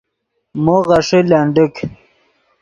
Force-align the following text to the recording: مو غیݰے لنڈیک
مو 0.63 0.75
غیݰے 0.87 1.19
لنڈیک 1.29 1.75